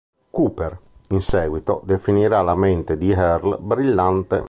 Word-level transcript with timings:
Cooper, 0.31 0.75
in 1.09 1.21
seguito, 1.21 1.81
definirà 1.85 2.41
la 2.41 2.55
mente 2.55 2.97
di 2.97 3.11
Earle 3.11 3.57
"brillante". 3.59 4.39